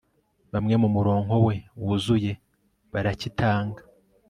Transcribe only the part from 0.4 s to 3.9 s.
Bamwe mumurongo we wuzuye baracyitanga